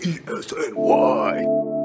[0.00, 1.79] PSNY.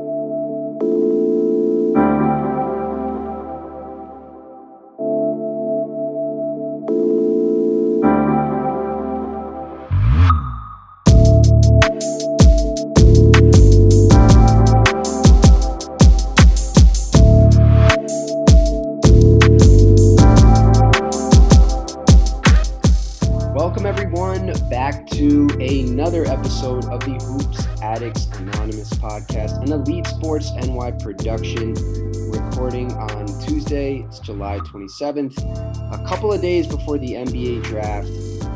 [34.76, 38.10] 27th, a couple of days before the NBA draft.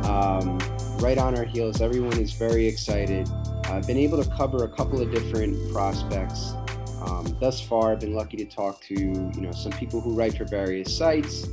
[0.05, 0.57] Um,
[0.99, 3.29] right on our heels, everyone is very excited.
[3.65, 6.51] I've been able to cover a couple of different prospects
[7.05, 7.93] um, thus far.
[7.93, 11.47] I've been lucky to talk to you know some people who write for various sites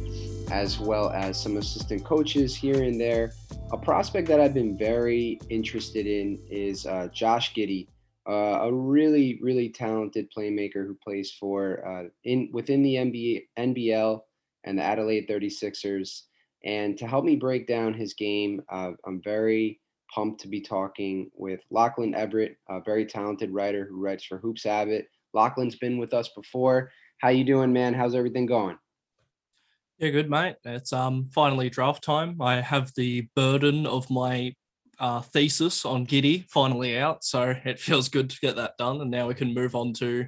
[0.50, 3.32] as well as some assistant coaches here and there.
[3.72, 7.86] A prospect that I've been very interested in is uh, Josh Giddey,
[8.28, 14.22] uh, a really, really talented playmaker who plays for uh, in within the NBA, NBL
[14.66, 16.22] and the Adelaide 36ers.
[16.64, 19.80] And to help me break down his game, uh, I'm very
[20.12, 24.64] pumped to be talking with Lachlan Everett, a very talented writer who writes for Hoops
[24.64, 25.06] Habit.
[25.32, 26.90] Lachlan's been with us before.
[27.18, 27.94] How you doing, man?
[27.94, 28.78] How's everything going?
[29.98, 30.56] Yeah, good mate.
[30.64, 32.40] It's um finally draft time.
[32.42, 34.54] I have the burden of my
[34.98, 39.10] uh, thesis on Giddey finally out, so it feels good to get that done, and
[39.10, 40.26] now we can move on to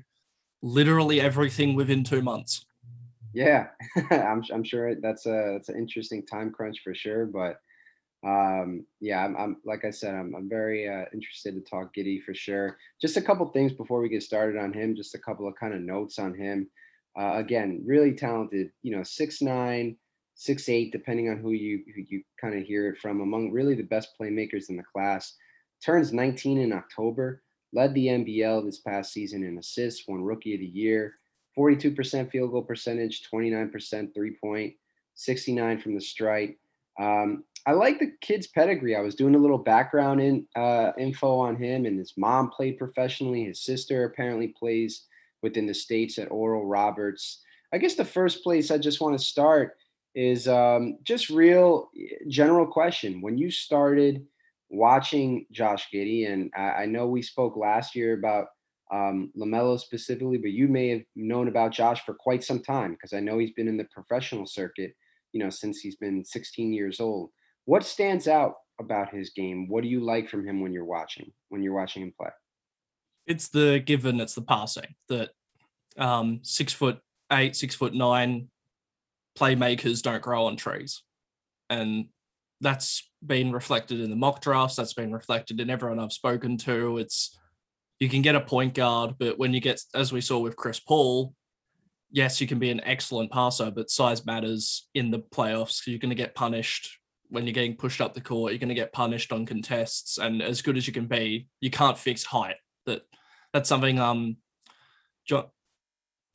[0.62, 2.64] literally everything within two months.
[3.39, 3.69] Yeah,
[4.11, 7.61] I'm I'm sure that's a that's an interesting time crunch for sure, but
[8.27, 12.22] um yeah i'm, I'm like i said i'm, I'm very uh, interested to talk Giddey
[12.22, 15.48] for sure just a couple things before we get started on him just a couple
[15.48, 16.69] of kind of notes on him
[17.19, 18.70] uh, again, really talented.
[18.83, 19.97] You know, six nine,
[20.36, 23.20] six eight, depending on who you who you kind of hear it from.
[23.20, 25.34] Among really the best playmakers in the class.
[25.84, 27.42] Turns 19 in October.
[27.75, 30.06] Led the NBL this past season in assists.
[30.08, 31.17] Won Rookie of the Year.
[31.59, 33.28] 42% field goal percentage.
[33.33, 34.75] 29% three point,
[35.14, 36.57] 69 from the stripe.
[37.01, 38.96] Um, I like the kid's pedigree.
[38.96, 42.79] I was doing a little background in uh, info on him, and his mom played
[42.79, 43.45] professionally.
[43.45, 45.07] His sister apparently plays
[45.42, 47.42] within the states at Oral Roberts.
[47.73, 49.77] I guess the first place I just want to start
[50.14, 53.20] is um, just real eh, general question.
[53.20, 54.27] When you started
[54.70, 58.47] watching Josh Giddey, and I, I know we spoke last year about
[58.92, 63.12] um, LaMelo specifically, but you may have known about Josh for quite some time because
[63.12, 64.92] I know he's been in the professional circuit,
[65.32, 67.30] you know, since he's been 16 years old.
[67.66, 69.68] What stands out about his game?
[69.68, 72.30] What do you like from him when you're watching when you're watching him play?
[73.28, 75.30] it's the given, it's the passing that
[75.98, 76.98] um, six foot
[77.30, 78.48] eight, six foot nine
[79.38, 81.02] playmakers don't grow on trees.
[81.70, 82.06] And
[82.60, 86.98] that's been reflected in the mock drafts, that's been reflected in everyone I've spoken to.
[86.98, 87.38] It's
[88.01, 90.79] you can get a point guard, but when you get, as we saw with Chris
[90.79, 91.35] Paul,
[92.11, 95.86] yes, you can be an excellent passer, but size matters in the playoffs.
[95.86, 96.98] You're going to get punished
[97.29, 98.53] when you're getting pushed up the court.
[98.53, 101.70] You're going to get punished on contests, and as good as you can be, you
[101.70, 102.57] can't fix height.
[102.86, 103.03] That
[103.53, 104.36] that's something um
[105.27, 105.47] John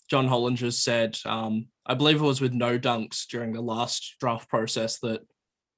[0.10, 1.18] John Hollinger said.
[1.26, 5.22] Um, I believe it was with no dunks during the last draft process that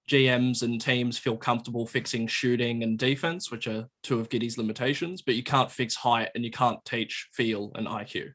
[0.10, 5.22] GMs and teams feel comfortable fixing shooting and defense, which are two of Giddey's limitations,
[5.22, 8.32] but you can't fix height and you can't teach feel and IQ.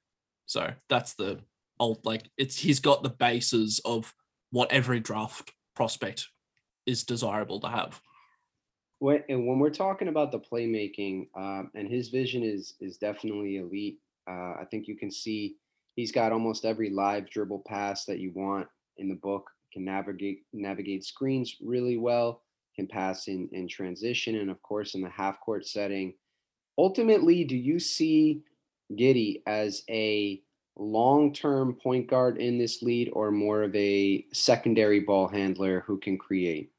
[0.47, 1.41] So that's the
[1.79, 4.13] old like it's he's got the bases of
[4.51, 6.29] what every draft prospect
[6.87, 8.01] is desirable to have
[9.01, 13.57] when, and when we're talking about the playmaking, um, and his vision is is definitely
[13.57, 13.99] elite.
[14.31, 15.57] Uh, I think you can see
[15.97, 19.51] he's got almost every live dribble pass that you want in the book.
[19.73, 22.43] Can navigate navigate screens really well.
[22.77, 26.15] Can pass in in transition, and of course in the half court setting.
[26.79, 28.43] Ultimately, do you see
[28.93, 30.43] Giddey as a
[30.77, 36.17] long-term point guard in this lead, or more of a secondary ball handler who can
[36.17, 36.73] create?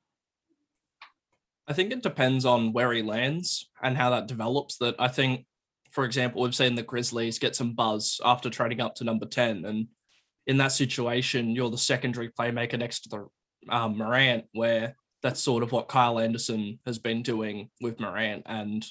[1.68, 4.78] I think it depends on where he lands and how that develops.
[4.78, 5.46] That I think,
[5.91, 9.66] for example, we've seen the Grizzlies get some buzz after trading up to number 10.
[9.66, 9.88] And
[10.47, 15.64] in that situation, you're the secondary playmaker next to the um, Morant, where that's sort
[15.64, 18.43] of what Kyle Anderson has been doing with Morant.
[18.47, 18.85] And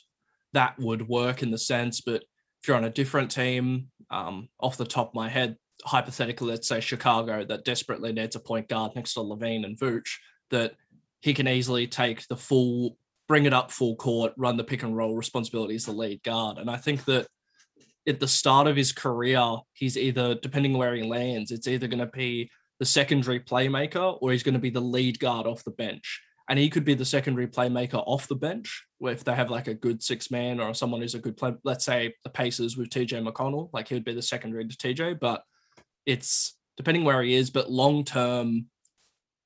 [0.52, 2.22] that would work in the sense, but
[2.60, 6.68] if you're on a different team, um, off the top of my head, hypothetically, let's
[6.68, 10.16] say Chicago that desperately needs a point guard next to LaVine and Vooch,
[10.50, 10.74] that
[11.20, 12.96] he can easily take the full,
[13.28, 16.58] bring it up full court, run the pick and roll responsibility as the lead guard.
[16.58, 17.28] And I think that
[18.08, 21.98] at the start of his career, he's either, depending where he lands, it's either going
[21.98, 25.70] to be the secondary playmaker or he's going to be the lead guard off the
[25.70, 26.20] bench.
[26.50, 28.84] and he could be the secondary playmaker off the bench.
[29.00, 31.84] If they have like a good six man or someone who's a good play, let's
[31.84, 35.20] say the Pacers with TJ McConnell, like he would be the secondary to TJ.
[35.20, 35.44] But
[36.06, 37.50] it's depending where he is.
[37.50, 38.66] But long term,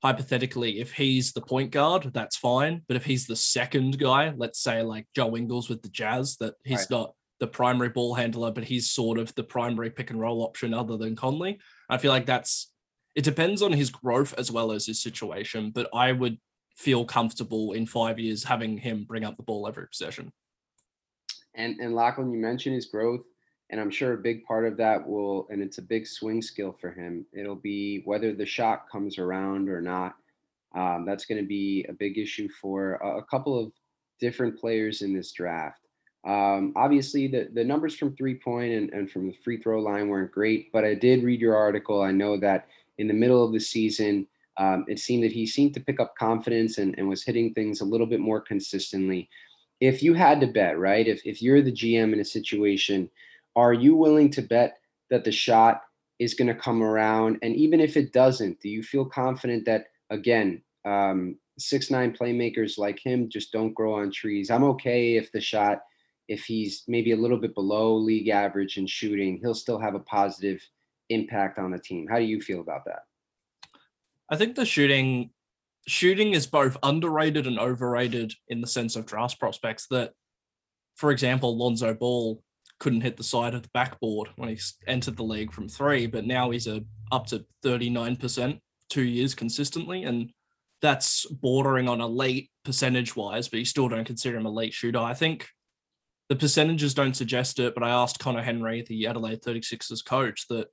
[0.02, 2.82] hypothetically, if he's the point guard, that's fine.
[2.88, 6.54] But if he's the second guy, let's say like Joe Ingles with the Jazz, that
[6.64, 6.90] he's right.
[6.90, 10.72] not the primary ball handler, but he's sort of the primary pick and roll option
[10.72, 11.58] other than Conley.
[11.90, 12.72] I feel like that's
[13.14, 16.38] it depends on his growth as well as his situation, but I would
[16.74, 20.32] feel comfortable in five years having him bring up the ball every possession.
[21.54, 23.26] And and Lachlan, you mentioned his growth,
[23.68, 26.72] and I'm sure a big part of that will, and it's a big swing skill
[26.72, 27.26] for him.
[27.34, 30.14] It'll be whether the shot comes around or not.
[30.74, 33.70] Um, that's going to be a big issue for a, a, couple of
[34.18, 35.83] different players in this draft.
[36.26, 40.08] Um, obviously, the, the numbers from three point and, and from the free throw line
[40.08, 42.02] weren't great, but I did read your article.
[42.02, 42.66] I know that
[42.98, 44.26] in the middle of the season,
[44.56, 47.80] um, it seemed that he seemed to pick up confidence and, and was hitting things
[47.80, 49.28] a little bit more consistently.
[49.80, 53.10] If you had to bet, right, if, if you're the GM in a situation,
[53.56, 54.78] are you willing to bet
[55.10, 55.82] that the shot
[56.18, 57.38] is going to come around?
[57.42, 62.78] And even if it doesn't, do you feel confident that, again, um, six nine playmakers
[62.78, 64.50] like him just don't grow on trees?
[64.50, 65.82] I'm okay if the shot,
[66.28, 70.00] if he's maybe a little bit below league average in shooting, he'll still have a
[70.00, 70.60] positive
[71.10, 72.06] impact on the team.
[72.08, 73.02] How do you feel about that?
[74.30, 75.30] I think the shooting
[75.86, 80.12] shooting is both underrated and overrated in the sense of draft prospects that
[80.96, 82.42] for example Lonzo Ball
[82.78, 86.26] couldn't hit the side of the backboard when he entered the league from 3 but
[86.26, 86.82] now he's a
[87.12, 90.30] up to 39% 2 years consistently and
[90.80, 94.98] that's bordering on elite percentage wise but you still don't consider him a elite shooter
[94.98, 95.46] I think
[96.28, 100.68] the percentages don't suggest it but I asked Conner Henry the Adelaide 36ers coach that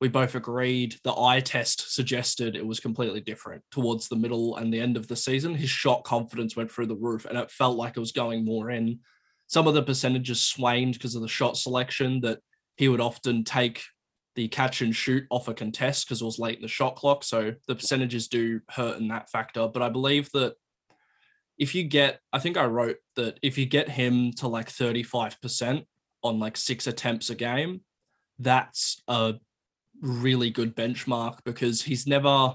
[0.00, 4.72] we both agreed the eye test suggested it was completely different towards the middle and
[4.72, 5.54] the end of the season.
[5.54, 8.70] His shot confidence went through the roof and it felt like it was going more
[8.70, 9.00] in.
[9.46, 12.40] Some of the percentages swaned because of the shot selection that
[12.76, 13.82] he would often take
[14.34, 17.24] the catch and shoot off a contest because it was late in the shot clock.
[17.24, 19.66] So the percentages do hurt in that factor.
[19.66, 20.56] But I believe that
[21.58, 25.84] if you get, I think I wrote that if you get him to like 35%
[26.22, 27.80] on like six attempts a game,
[28.38, 29.34] that's a
[30.02, 32.54] really good benchmark because he's never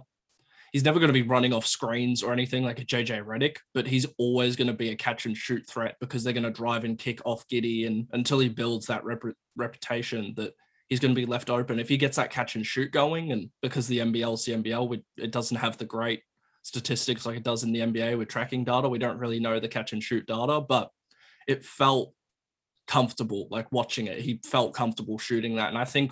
[0.71, 3.85] he's never going to be running off screens or anything like a JJ Redick, but
[3.85, 6.85] he's always going to be a catch and shoot threat because they're going to drive
[6.85, 10.53] and kick off Giddey and until he builds that rep- reputation that
[10.87, 11.79] he's going to be left open.
[11.79, 15.31] If he gets that catch and shoot going, and because the NBL, the NBL, it
[15.31, 16.23] doesn't have the great
[16.63, 18.89] statistics like it does in the NBA with tracking data.
[18.89, 20.91] We don't really know the catch and shoot data, but
[21.47, 22.13] it felt
[22.87, 24.19] comfortable like watching it.
[24.19, 26.11] He felt comfortable shooting that, and I think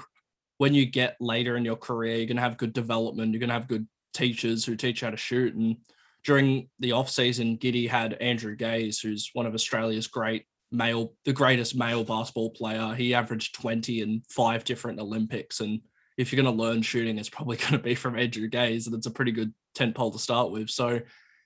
[0.59, 3.31] when you get later in your career, you're going to have good development.
[3.31, 5.55] You're going to have good teachers who teach how to shoot.
[5.55, 5.77] And
[6.25, 11.31] during the off season, Giddey had Andrew Gaze, who's one of Australia's great male, the
[11.31, 12.93] greatest male basketball player.
[12.93, 15.61] He averaged 20 in five different Olympics.
[15.61, 15.79] And
[16.17, 18.85] if you're going to learn shooting, it's probably going to be from Andrew Gaze.
[18.85, 20.69] And it's a pretty good tent pole to start with.
[20.69, 20.99] So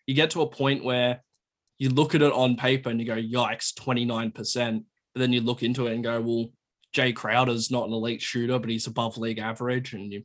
[0.07, 1.21] you get to a point where
[1.77, 4.83] you look at it on paper and you go, yikes, 29%.
[5.13, 6.49] But then you look into it and go, well,
[6.93, 10.23] Jae Crowder's not an elite shooter, but he's above league average, and you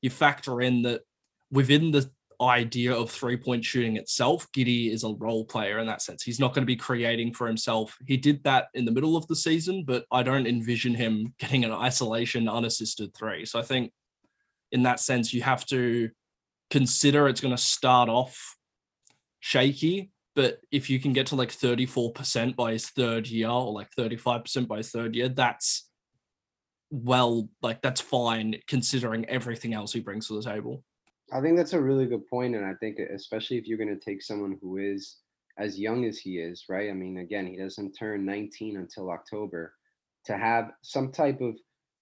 [0.00, 1.02] you factor in that
[1.50, 6.02] within the idea of three point shooting itself, Giddey is a role player in that
[6.02, 6.22] sense.
[6.22, 7.96] He's not going to be creating for himself.
[8.06, 11.64] He did that in the middle of the season, but I don't envision him getting
[11.64, 13.44] an isolation unassisted three.
[13.44, 13.92] So I think
[14.70, 16.10] in that sense, you have to
[16.70, 18.56] consider it's going to start off
[19.40, 23.88] shaky, but if you can get to like 34% by his third year or like
[23.98, 25.88] 35% by his third year, that's
[26.90, 30.82] well, like that's fine considering everything else he brings to the table.
[31.32, 34.02] I think that's a really good point, and I think especially if you're going to
[34.02, 35.16] take someone who is
[35.58, 36.88] as young as he is, right?
[36.88, 39.74] I mean, again, he doesn't turn 19 until October.
[40.24, 41.56] To have some type of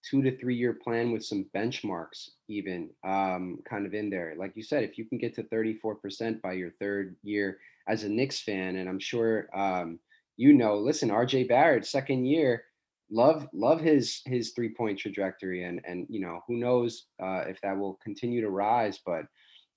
[0.09, 4.35] two to three year plan with some benchmarks, even um, kind of in there.
[4.39, 7.59] Like you said, if you can get to 34% by your third year
[7.89, 9.99] as a Knicks fan, and I'm sure um,
[10.37, 12.65] you know, listen, RJ Barrett, second year,
[13.11, 17.61] love love his his three point trajectory and and you know who knows uh, if
[17.61, 19.25] that will continue to rise but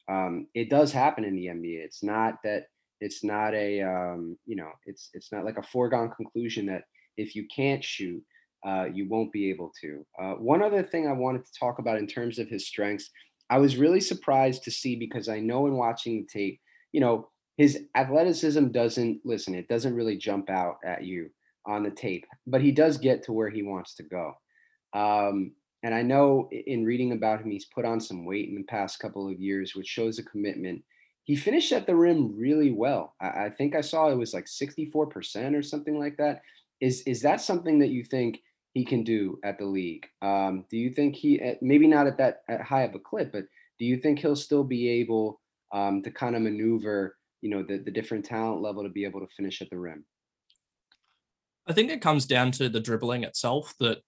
[0.09, 2.65] um, it does happen in the NBA it's not that
[3.01, 6.83] it's not a um, you know it's it's not like a foregone conclusion that
[7.17, 8.23] if you can't shoot
[8.65, 11.97] uh, you won't be able to uh, one other thing I wanted to talk about
[11.97, 13.09] in terms of his strengths
[13.49, 16.59] I was really surprised to see because I know in watching the tape
[16.91, 21.29] you know his athleticism doesn't listen it doesn't really jump out at you
[21.69, 24.33] on the tape, but he does get to where he wants to go.
[24.93, 25.51] Um,
[25.83, 28.99] and I know in reading about him, he's put on some weight in the past
[28.99, 30.83] couple of years, which shows a commitment.
[31.23, 33.15] he finished at the rim really well.
[33.21, 36.41] I, I think I saw it was like 64% or something like that.
[36.81, 38.41] Is is that something that you think
[38.73, 40.05] he can do at the league?
[40.21, 43.45] Um, do you think he maybe not at that at high of a clip, but
[43.79, 45.41] do you think he'll still be able
[45.73, 49.21] um, to kind of maneuver, you know, the, the different talent level to be able
[49.21, 50.05] to finish at the rim?
[51.67, 53.99] I think it comes down to the dribbling itself that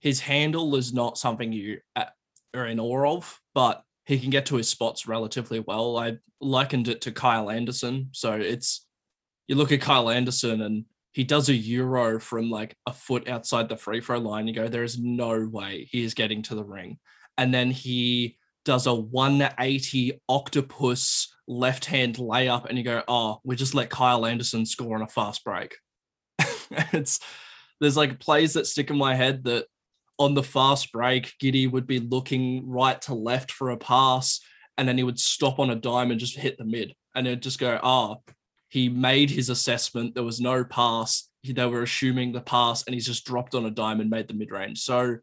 [0.00, 4.56] his handle is not something you are in awe of, but he can get to
[4.56, 5.96] his spots relatively well.
[5.96, 8.08] I likened it to Kyle Anderson.
[8.12, 8.86] So it's
[9.46, 13.68] you look at Kyle Anderson and he does a euro from like a foot outside
[13.68, 14.48] the free throw line.
[14.48, 16.98] You go, there is no way he is getting to the ring.
[17.38, 23.56] And then he does a 180 octopus left hand layup, and you go, oh, we
[23.56, 25.76] just let Kyle Anderson score on a fast break.
[26.92, 27.20] it's
[27.80, 29.66] there's like plays that stick in my head that
[30.18, 34.40] on the fast break, Giddey would be looking right to left for a pass,
[34.78, 37.42] and then he would stop on a dime and just hit the mid, and it'd
[37.42, 38.22] just go, oh,
[38.72, 40.14] he made his assessment.
[40.14, 41.28] There was no pass.
[41.44, 44.34] They were assuming the pass, and he's just dropped on a dime and made the
[44.34, 44.78] mid range.
[44.80, 45.18] So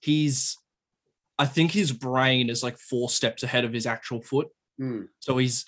[0.00, 0.56] he's,
[1.36, 4.50] I think his brain is like four steps ahead of his actual foot.
[4.80, 5.08] Mm.
[5.18, 5.64] So he's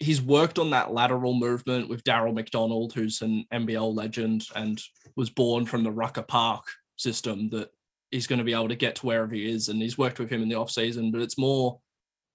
[0.00, 4.78] he's worked on that lateral movement with Darryl McDonald, who's an NBL legend and
[5.16, 6.66] was born from the Rucker Park
[6.96, 7.70] system that
[8.10, 9.70] he's going to be able to get to wherever he is.
[9.70, 11.80] And he's worked with him in the off season, but it's more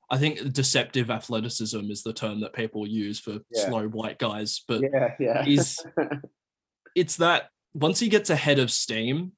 [0.10, 3.68] I think deceptive athleticism is the term that people use for yeah.
[3.68, 4.64] slow white guys.
[4.68, 5.44] But yeah, yeah.
[5.44, 5.80] he's
[6.96, 9.32] it's that once he gets ahead of steam,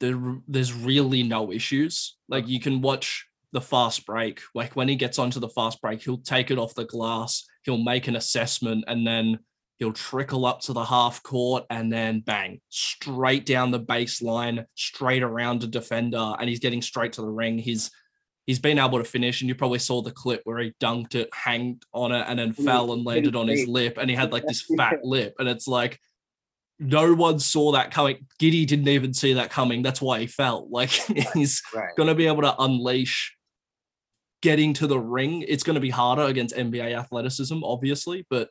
[0.00, 2.16] there there's really no issues.
[2.28, 4.40] Like you can watch the fast break.
[4.54, 7.82] Like when he gets onto the fast break, he'll take it off the glass, he'll
[7.82, 9.38] make an assessment, and then
[9.78, 15.22] he'll trickle up to the half court and then bang, straight down the baseline, straight
[15.22, 17.58] around a defender, and he's getting straight to the ring.
[17.58, 17.90] He's
[18.46, 21.28] he's been able to finish, and you probably saw the clip where he dunked it,
[21.32, 24.46] hanged on it, and then fell and landed on his lip, and he had like
[24.46, 26.00] this fat lip, and it's like
[26.78, 28.26] no one saw that coming.
[28.40, 29.82] Giddey didn't even see that coming.
[29.82, 30.68] That's why he fell.
[30.70, 30.90] Like
[31.34, 31.94] he's right.
[31.96, 33.36] going to be able to unleash
[34.40, 35.44] getting to the ring.
[35.46, 38.50] It's going to be harder against NBA athleticism, obviously, but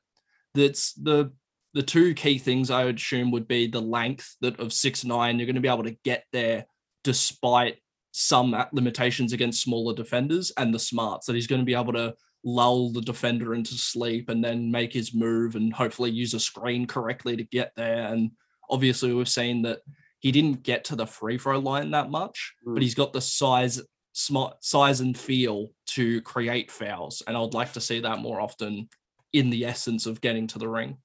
[0.54, 1.32] that's the
[1.74, 5.38] the two key things I would assume would be the length that of six nine.
[5.38, 6.66] You're going to be able to get there
[7.04, 7.78] despite
[8.12, 12.14] some limitations against smaller defenders and the smarts that he's going to be able to
[12.44, 16.86] lull the defender into sleep and then make his move and hopefully use a screen
[16.86, 18.08] correctly to get there.
[18.08, 18.32] And
[18.70, 19.80] obviously, we've seen that
[20.20, 22.74] he didn't get to the free throw line that much, mm.
[22.74, 23.82] but he's got the size,
[24.14, 27.24] smart size and feel to create fouls.
[27.28, 28.90] And I would like to see that more often
[29.34, 30.98] in the essence of getting to the ring.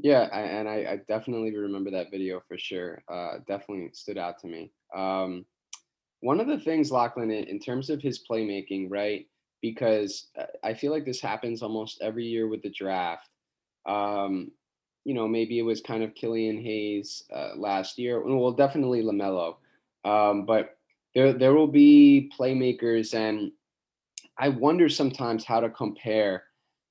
[0.00, 3.02] Yeah, and I, I definitely remember that video for sure.
[3.08, 4.70] Uh, definitely stood out to me.
[4.94, 5.44] Um,
[6.20, 9.26] one of the things, Lachlan, in terms of his playmaking, right?
[9.62, 13.28] Because uh, I feel like this happens almost every year with the draft.
[13.86, 14.50] Um,
[15.04, 18.20] you know, maybe it was kind of Killian Hayes uh, last year.
[18.20, 19.56] Well, definitely Lamelo.
[20.04, 20.76] Um, but
[21.14, 23.52] there, there will be playmakers, and
[24.38, 26.44] I wonder sometimes how to compare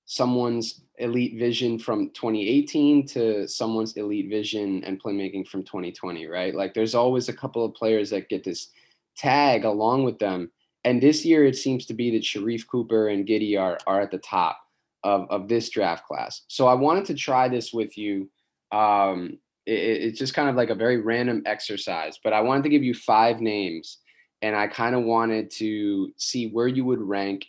[0.06, 6.56] someone's elite vision from 2018 to someone's elite vision and playmaking from 2020, right?
[6.56, 8.70] Like, there's always a couple of players that get this
[9.18, 10.52] tag along with them.
[10.84, 14.12] And this year, it seems to be that Sharife Cooper and Giddey are, are at
[14.12, 14.60] the top
[15.04, 16.44] of, of this draft class.
[16.48, 18.30] So I wanted to try this with you.
[18.72, 22.70] Um, it, it's just kind of like a very random exercise, but I wanted to
[22.70, 23.98] give you five names
[24.42, 27.46] and I kind of wanted to see where you would rank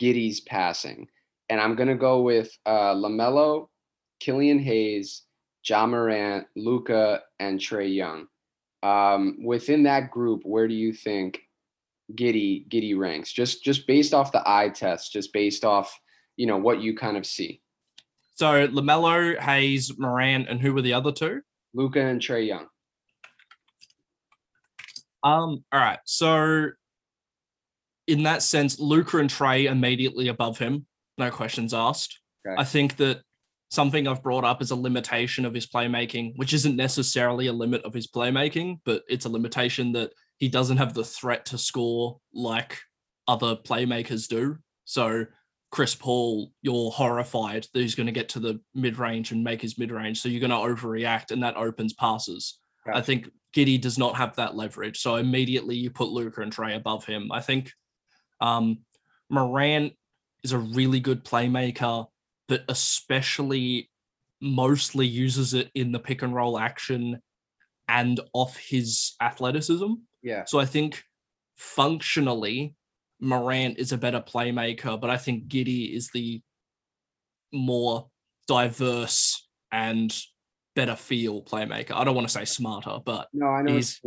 [0.00, 1.08] Giddey's passing.
[1.48, 3.68] And I'm going to go with uh, LaMelo,
[4.20, 5.22] Killian Hayes,
[5.64, 8.26] Ja Morant, Luka, and Trae Young.
[8.86, 11.40] Um, within that group, where do you think
[12.14, 13.32] Giddey Giddey ranks?
[13.32, 15.98] Just just based off the eye test, just based off
[16.36, 17.60] you know what you kind of see.
[18.34, 21.40] So Lamelo, Hayes, Morant, and who were the other two?
[21.74, 22.66] Luka and Trae Young.
[25.24, 25.64] Um.
[25.72, 25.98] All right.
[26.04, 26.68] So
[28.06, 30.86] in that sense, Luka and Trae immediately above him,
[31.18, 32.20] no questions asked.
[32.46, 32.54] Okay.
[32.56, 33.22] I think that
[33.70, 37.82] something I've brought up as a limitation of his playmaking, which isn't necessarily a limit
[37.84, 42.18] of his playmaking, but it's a limitation that he doesn't have the threat to score
[42.32, 42.78] like
[43.26, 44.56] other playmakers do.
[44.84, 45.26] So
[45.70, 49.60] Chris Paul, you're horrified that he's going to get to the mid range and make
[49.60, 50.20] his mid range.
[50.20, 52.58] So you're going to overreact, and that opens passes.
[52.92, 55.00] I think Giddey does not have that leverage.
[55.00, 57.32] So immediately you put Luka and Trae above him.
[57.32, 57.72] I think
[58.40, 58.78] um,
[59.28, 59.94] Morant
[60.44, 62.06] is a really good playmaker
[62.48, 63.90] but especially
[64.40, 67.20] mostly uses it in the pick and roll action
[67.88, 69.92] and off his athleticism.
[70.22, 70.44] Yeah.
[70.44, 71.02] So I think
[71.56, 72.74] functionally,
[73.20, 76.42] Morant is a better playmaker, but I think Giddey is the
[77.52, 78.08] more
[78.46, 80.14] diverse and
[80.74, 81.92] better feel playmaker.
[81.92, 83.74] I don't want to say smarter, but no, I know.
[83.74, 84.00] He's,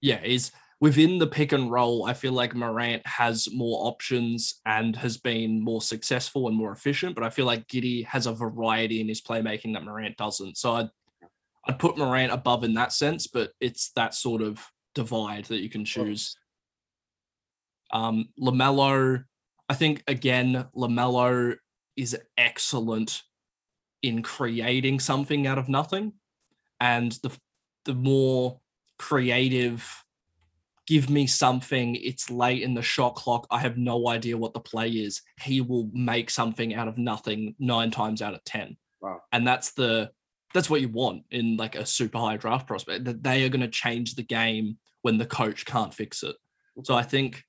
[0.00, 0.52] yeah, he's
[0.84, 2.04] within the pick and roll.
[2.04, 7.14] I feel like Morant has more options and has been more successful and more efficient.
[7.14, 10.58] But I feel like Giddey has a variety in his playmaking that Morant doesn't.
[10.58, 10.90] So I'd
[11.66, 14.62] I'd put Morant above in that sense, but it's that sort of
[14.94, 16.36] divide that you can choose.
[17.90, 19.24] Um, Lamelo,
[19.70, 21.56] I think again, Lamelo
[21.96, 23.22] is excellent
[24.02, 26.12] in creating something out of nothing,
[26.78, 27.30] and the
[27.86, 28.60] the more
[28.98, 30.03] creative,
[30.86, 31.96] give me something.
[31.96, 33.46] It's late in the shot clock.
[33.50, 35.22] I have no idea what the play is.
[35.40, 38.76] He will make something out of nothing nine times out of ten.
[39.00, 39.22] Wow.
[39.32, 40.10] And that's the
[40.52, 43.60] that's what you want in like a super high draft prospect that they are going
[43.60, 46.36] to change the game when the coach can't fix it.
[46.84, 47.42] So I think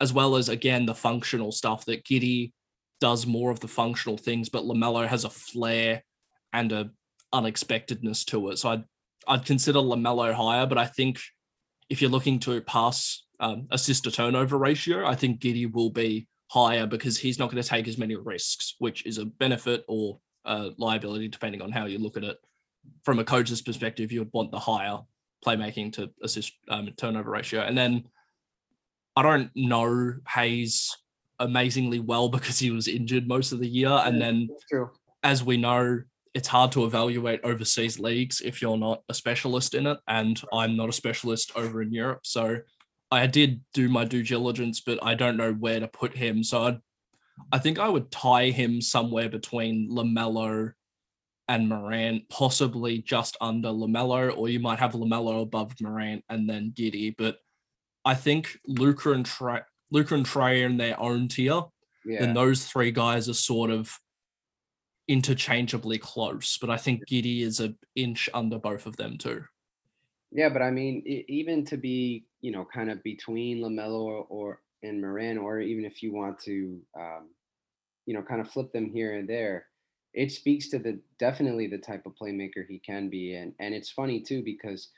[0.00, 2.52] as well as again the functional stuff that Giddey
[3.00, 6.02] does more of the functional things, but Lamelo has a flair
[6.52, 6.90] and a
[7.32, 8.58] unexpectedness to it.
[8.58, 8.84] So I'd
[9.26, 11.20] I'd consider Lamelo higher, but I think
[11.88, 16.26] if you're looking to pass um, assist to turnover ratio, I think Giddey will be
[16.48, 20.18] higher because he's not going to take as many risks, which is a benefit or
[20.44, 22.38] a liability depending on how you look at it.
[23.04, 24.98] From a coach's perspective, you would want the higher
[25.44, 28.04] playmaking to assist um, turnover ratio, and then
[29.14, 30.96] I don't know Hayes
[31.38, 33.90] amazingly well because he was injured most of the year.
[33.90, 34.48] And then,
[35.22, 36.02] as we know,
[36.38, 39.98] it's hard to evaluate overseas leagues if you're not a specialist in it.
[40.06, 42.20] And I'm not a specialist over in Europe.
[42.22, 42.58] So
[43.10, 46.44] I did do my due diligence, but I don't know where to put him.
[46.44, 46.78] So I'd,
[47.50, 50.74] I think I would tie him somewhere between LaMelo
[51.48, 56.72] and Morant, possibly just under LaMelo, or you might have LaMelo above Morant and then
[56.72, 57.16] Giddey.
[57.18, 57.38] But
[58.04, 61.62] I think Luka and Trae, Luka and Trae are in their own tier.
[62.04, 62.22] Yeah.
[62.22, 63.98] And those three guys are sort of
[65.08, 66.58] interchangeably close.
[66.58, 69.42] But I think Giddey is an inch under both of them too.
[70.30, 74.60] Yeah, but I mean, even to be, you know, kind of between Lamelo or, or
[74.82, 77.30] and Morant, or even if you want to, um,
[78.06, 79.66] you know, kind of flip them here and there,
[80.12, 83.90] it speaks to the definitely the type of playmaker he can be, and and it's
[83.90, 84.90] funny too because,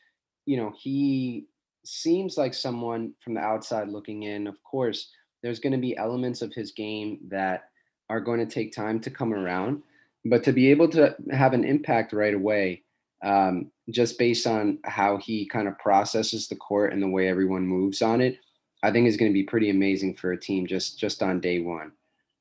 [0.46, 1.46] you know, he
[1.84, 4.46] seems like someone from the outside looking in.
[4.46, 5.10] Of course,
[5.42, 7.70] there's going to be elements of his game that
[8.08, 9.82] are going to take time to come around,
[10.24, 12.82] but to be able to have an impact right away,
[13.22, 17.66] um, just based on how he kind of processes the court and the way everyone
[17.66, 18.38] moves on it,
[18.82, 21.60] I think is going to be pretty amazing for a team just just on day
[21.60, 21.92] one.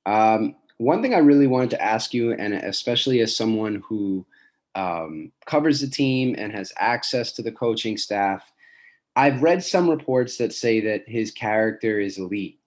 [0.06, 4.26] Um, one thing I really wanted to ask you, and especially as someone who
[4.76, 8.50] um, covers the team and has access to the coaching staff,
[9.16, 12.60] I've read some reports that say that his character is elite.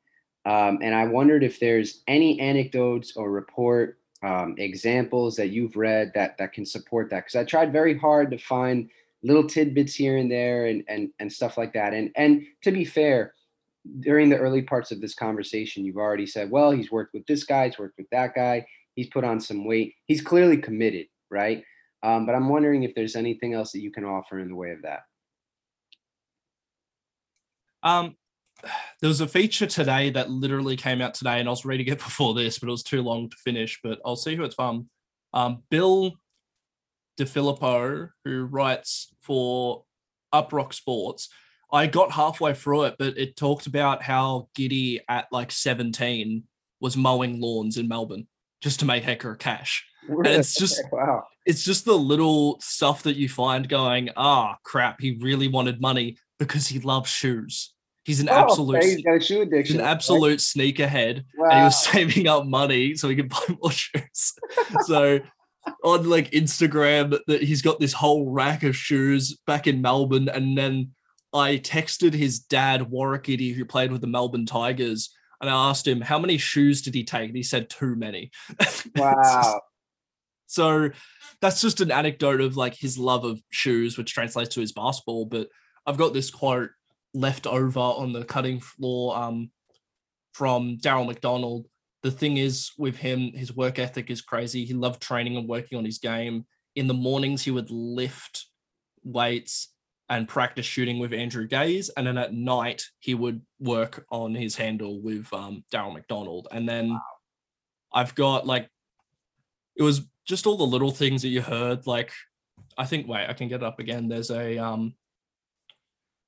[0.45, 6.13] Um, and I wondered if there's any anecdotes or report um, examples that you've read
[6.15, 7.25] that that can support that.
[7.25, 8.89] Because I tried very hard to find
[9.23, 11.95] little tidbits here and there and and and stuff like that.
[11.95, 13.35] And and to be fair,
[14.01, 17.45] during the early parts of this conversation, you've already said, well, he's worked with this
[17.45, 21.65] guy, he's worked with that guy, he's put on some weight, he's clearly committed, right?
[22.05, 24.71] Um, but I'm wondering if there's anything else that you can offer in the way
[24.71, 25.01] of that.
[27.85, 28.17] Um,
[29.01, 31.99] there was a feature today that literally came out today, and I was reading it
[32.05, 33.81] before this, but it was too long to finish.
[33.83, 34.89] But I'll see who it's from.
[35.33, 36.13] Um, Bill
[37.19, 39.85] DeFilippo, who writes for
[40.33, 41.29] Uprock Sports.
[41.73, 46.45] I got halfway through it, but it talked about how Giddey at like 17
[46.81, 48.27] was mowing lawns in Melbourne
[48.61, 49.87] just to make hecker cash.
[50.09, 51.25] And it's just wow.
[51.47, 55.81] It's just the little stuff that you find going, ah, oh, crap, he really wanted
[55.81, 57.73] money because he loves shoes.
[58.05, 59.77] He's an oh, absolute he's got a shoe addiction.
[59.77, 60.39] He's an absolute right?
[60.39, 61.25] sneakerhead.
[61.37, 61.49] Wow.
[61.51, 64.35] And he was saving up money so he could buy more shoes.
[64.87, 65.21] so
[65.85, 70.29] on like Instagram that he's got this whole rack of shoes back in Melbourne.
[70.29, 70.91] And then
[71.33, 75.87] I texted his dad, Warwick Giddey, who played with the Melbourne Tigers, and I asked
[75.87, 77.29] him how many shoes did he take?
[77.29, 78.31] And he said too many.
[78.97, 79.61] Wow.
[80.47, 80.91] so
[81.41, 85.27] that's just an anecdote of like his love of shoes, which translates to his basketball.
[85.27, 85.49] But
[85.87, 86.71] I've got this quote
[87.15, 89.51] left over on the cutting floor um,
[90.33, 91.67] from Darryl McDonald.
[92.03, 94.65] The thing is with him, his work ethic is crazy.
[94.65, 96.47] He loved training and working on his game.
[96.75, 98.47] In the mornings, he would lift
[99.05, 99.69] weights
[100.09, 101.91] and practice shooting with Andrew Gaze.
[101.91, 106.49] And then at night, he would work on his handle with um, Darryl McDonald.
[106.51, 107.01] And then wow.
[107.95, 108.69] I've got like,
[109.77, 111.87] it was just all the little things that you heard.
[111.87, 112.13] Like,
[112.77, 114.09] I think, wait, I can get it up again.
[114.09, 114.95] There's a, um,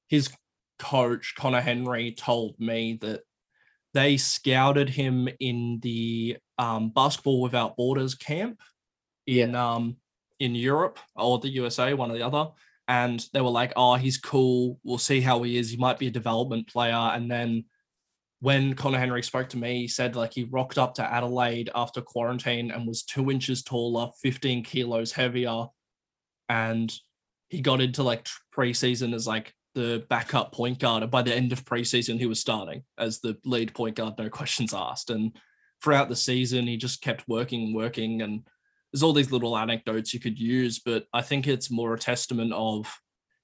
[0.09, 0.31] his
[0.85, 3.23] coach, Conner Henry, told me that
[3.95, 8.61] they scouted him in the um, Basketball Without Borders camp
[9.27, 9.97] in um,
[10.41, 12.51] in Europe or the USA, one or the other.
[12.87, 14.79] And they were like, "Oh, he's cool.
[14.85, 15.71] We'll see how he is.
[15.71, 17.65] He might be a development player." And then
[18.41, 22.03] when Conner Henry spoke to me, he said like he rocked up to Adelaide after
[22.03, 25.67] quarantine and was two inches taller, 15 kilos heavier,
[26.51, 26.93] and
[27.49, 31.03] he got into like preseason as like the backup point guard.
[31.03, 34.29] And by the end of preseason, he was starting as the lead point guard, no
[34.31, 35.11] questions asked.
[35.11, 35.37] And
[35.83, 38.23] throughout the season, he just kept working and working.
[38.23, 38.43] And
[38.93, 42.53] there's all these little anecdotes you could use, but I think it's more a testament
[42.53, 42.93] of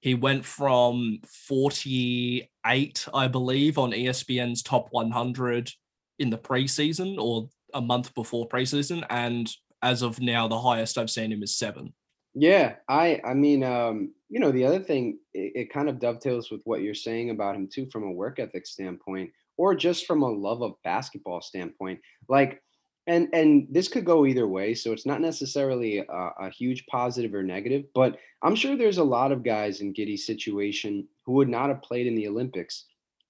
[0.00, 5.70] he went from 48, I believe, on ESPN's top 100
[6.18, 9.04] in the preseason or a month before preseason.
[9.10, 9.50] And
[9.82, 11.92] as of now, the highest I've seen him is seven.
[12.34, 16.50] Yeah, I I mean, um, you know, the other thing, it, it kind of dovetails
[16.50, 20.22] with what you're saying about him too, from a work ethic standpoint, or just from
[20.22, 22.00] a love of basketball standpoint.
[22.28, 22.62] Like,
[23.08, 26.04] and and this could go either way, so it's not necessarily a,
[26.40, 27.84] a huge positive or negative.
[27.94, 31.82] But I'm sure there's a lot of guys in Giddey's situation who would not have
[31.82, 32.86] played in the Olympics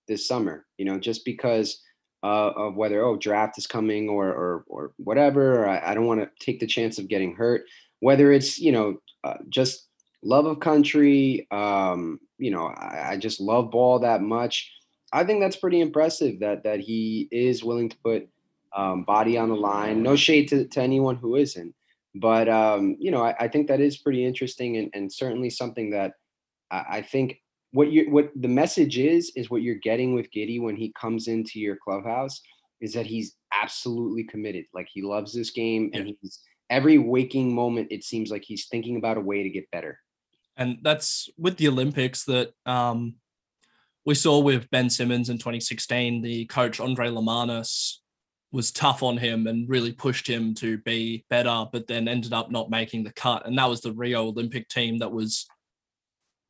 [0.08, 0.66] this summer.
[0.78, 1.82] You know, just because.
[2.22, 6.04] Uh, of whether oh draft is coming or or or whatever or I, I don't
[6.04, 7.62] want to take the chance of getting hurt
[8.00, 9.88] whether it's you know uh, just
[10.22, 14.70] love of country um you know I, I, just love ball that much.
[15.12, 18.28] I think that's pretty impressive that that he is willing to put
[18.76, 20.02] um, body on the line.
[20.02, 21.74] No shade to, to anyone who isn't
[22.16, 25.90] but um you know i, I think that is pretty interesting and, and certainly something
[25.90, 26.14] that
[26.70, 27.40] I, I think
[27.72, 31.28] what you what the message is is what you're getting with Giddey when he comes
[31.28, 32.40] into your clubhouse
[32.80, 34.64] is that he's absolutely committed.
[34.74, 38.96] Like he loves this game and he's every waking moment it seems like he's thinking
[38.96, 39.98] about a way to get better.
[40.56, 43.16] And that's with the olympics that um,
[44.06, 47.96] we saw with ben simmons in 2016 the coach Andrej Lemanis
[48.52, 52.50] was tough on him and really pushed him to be better but then ended up
[52.50, 53.46] not making the cut.
[53.46, 55.46] And that was the rio olympic team that was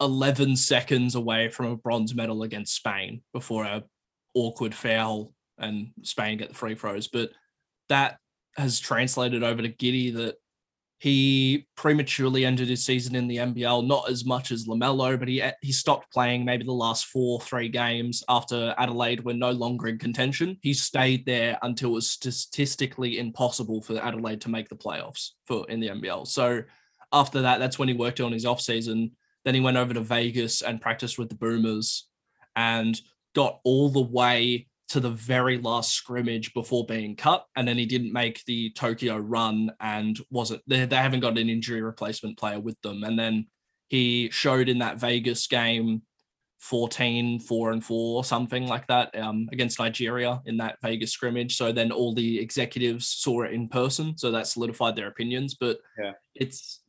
[0.00, 3.84] 11 seconds away from a bronze medal against spain before a
[4.34, 7.08] awkward foul and spain get the free throws.
[7.08, 7.30] But
[7.90, 8.18] that
[8.56, 10.36] has translated over to Giddey that
[11.00, 15.42] he prematurely ended his season in the NBL, not as much as LaMelo, but he
[15.62, 19.98] he stopped playing maybe the last four, three games after Adelaide were no longer in
[19.98, 20.58] contention.
[20.60, 25.64] He stayed there until it was statistically impossible for Adelaide to make the playoffs for
[25.70, 26.26] in the NBL.
[26.26, 26.62] So
[27.14, 29.12] after that, that's when he worked on his offseason.
[29.46, 32.08] Then he went over to Vegas and practiced with the Boomers
[32.56, 33.00] and
[33.34, 37.86] got all the way to the very last scrimmage before being cut, and then he
[37.86, 42.58] didn't make the Tokyo run and wasn't they, they haven't got an injury replacement player
[42.58, 43.04] with them.
[43.04, 43.46] And then
[43.88, 46.02] he showed in that Vegas game
[46.58, 51.56] 14, 4 and 4 or something like that um, against Nigeria in that Vegas scrimmage.
[51.56, 54.18] So then all the executives saw it in person.
[54.18, 55.54] So that solidified their opinions.
[55.54, 56.82] But yeah, it's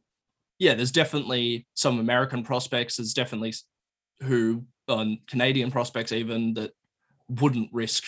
[0.57, 2.97] yeah, there's definitely some American prospects.
[2.97, 3.53] There's definitely
[4.21, 6.71] who on Canadian prospects even that
[7.39, 8.03] wouldn't risk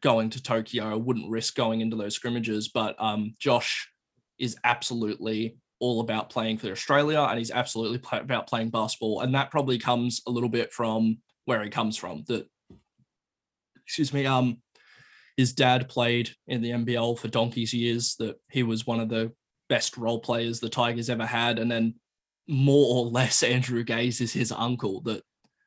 [0.00, 2.68] going to Tokyo, wouldn't risk going into those scrimmages.
[2.68, 3.88] But um, Josh
[4.38, 9.20] is absolutely all about playing for Australia and he's absolutely about playing basketball.
[9.20, 12.24] And that probably comes a little bit from where he comes from.
[12.28, 12.46] That,
[13.84, 14.58] excuse me, um,
[15.36, 19.32] his dad played in the NBL for donkey's years, that he was one of the
[19.68, 21.58] best role players the Tigers ever had.
[21.58, 21.94] And then
[22.48, 25.22] more or less Andrew Gaze is his uncle, that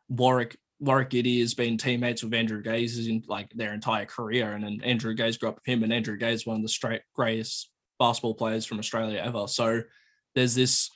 [0.10, 4.64] Warwick Warwick Giddey has been teammates with Andrew Gaze in like their entire career, and
[4.64, 7.72] then Andrew Gaze grew up with him, and Andrew Gaze one of the straight greatest
[8.00, 9.48] basketball players from Australia ever.
[9.48, 9.82] So
[10.36, 10.90] there's this.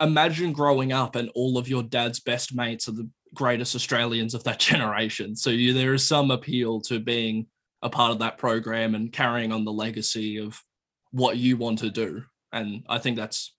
[0.00, 4.44] Imagine growing up and all of your dad's best mates are the greatest Australians of
[4.44, 5.34] that generation.
[5.34, 7.46] So you, there is some appeal to being
[7.82, 10.62] a part of that program and carrying on the legacy of
[11.10, 12.22] what you want to do.
[12.52, 13.54] And I think that's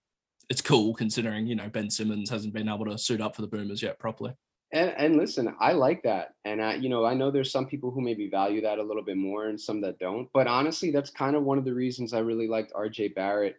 [0.49, 3.47] it's cool considering you know Ben Simmons hasn't been able to suit up for the
[3.47, 4.33] Boomers yet properly.
[4.71, 6.35] And and listen, I like that.
[6.45, 9.03] And I, you know, I know there's some people who maybe value that a little
[9.03, 10.29] bit more and some that don't.
[10.33, 13.55] But honestly, that's kind of one of the reasons I really liked RJ Barrett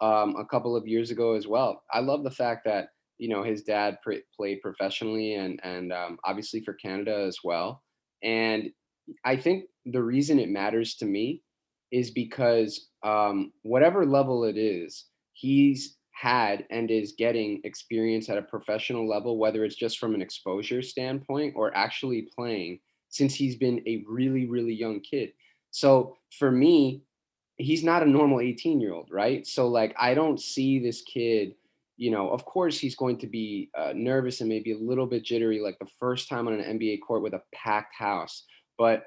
[0.00, 1.82] um, a couple of years ago as well.
[1.92, 2.88] I love the fact that,
[3.18, 7.82] you know, his dad played professionally and and um, obviously for Canada as well.
[8.22, 8.70] And
[9.24, 11.42] I think the reason it matters to me
[11.92, 18.42] is because um, whatever level it is, he's had and is getting experience at a
[18.42, 23.82] professional level, whether it's just from an exposure standpoint or actually playing since he's been
[23.86, 25.32] a really, really young kid.
[25.70, 27.02] So for me,
[27.56, 29.46] he's not a normal 18 year old, right?
[29.46, 31.54] So, like, I don't see this kid,
[31.96, 35.24] you know, of course, he's going to be uh, nervous and maybe a little bit
[35.24, 38.44] jittery, like the first time on an NBA court with a packed house.
[38.78, 39.04] But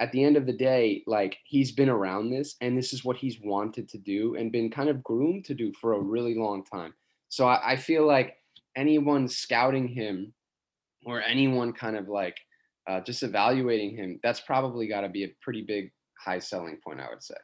[0.00, 3.16] at the end of the day, like he's been around this and this is what
[3.16, 6.64] he's wanted to do and been kind of groomed to do for a really long
[6.64, 6.94] time.
[7.28, 8.36] So I, I feel like
[8.76, 10.32] anyone scouting him
[11.04, 12.36] or anyone kind of like
[12.88, 17.00] uh, just evaluating him, that's probably got to be a pretty big high selling point,
[17.00, 17.34] I would say.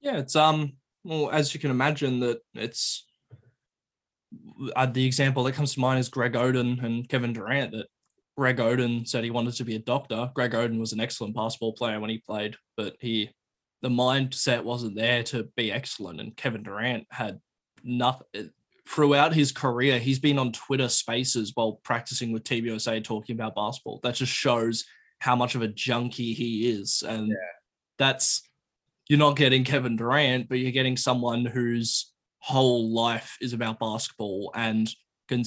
[0.00, 0.74] Yeah, it's um
[1.04, 3.06] well as you can imagine that it's
[4.76, 7.72] uh, the example that comes to mind is Greg Oden and Kevin Durant.
[7.72, 7.86] That
[8.36, 10.30] Greg Oden said he wanted to be a doctor.
[10.34, 13.30] Greg Oden was an excellent basketball player when he played, but he
[13.82, 16.20] the mindset wasn't there to be excellent.
[16.20, 17.40] And Kevin Durant had
[17.82, 18.50] nothing
[18.88, 19.98] throughout his career.
[19.98, 24.00] He's been on Twitter Spaces while practicing with Team USA talking about basketball.
[24.02, 24.84] That just shows
[25.18, 27.34] how much of a junkie he is, and yeah.
[27.98, 28.42] that's
[29.08, 34.52] you're not getting Kevin Durant, but you're getting someone whose whole life is about basketball
[34.54, 34.92] and
[35.28, 35.44] can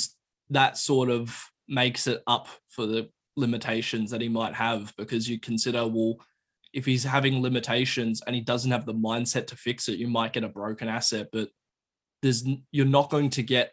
[0.50, 5.39] that sort of makes it up for the limitations that he might have because you
[5.39, 6.15] consider well
[6.73, 10.34] if he's having limitations and he doesn't have the mindset to fix it you might
[10.34, 11.49] get a broken asset but
[12.21, 13.71] there's you're not going to get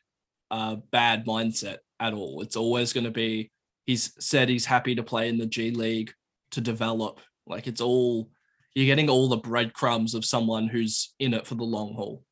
[0.50, 2.42] a bad mindset at all.
[2.42, 3.50] It's always going to be
[3.86, 6.12] he's said he's happy to play in the G League
[6.50, 7.20] to develop.
[7.46, 8.30] Like it's all
[8.74, 12.22] you're getting all the breadcrumbs of someone who's in it for the long haul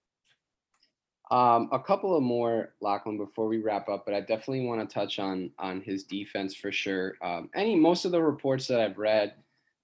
[1.30, 4.92] um, a couple of more Lachlan before we wrap up, but I definitely want to
[4.92, 7.14] touch on on his defense for sure.
[7.22, 9.34] Um, any most of the reports that I've read,